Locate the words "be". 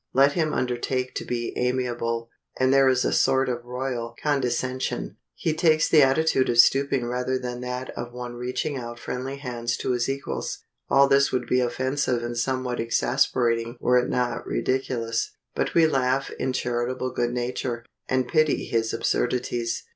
1.25-1.53, 11.45-11.59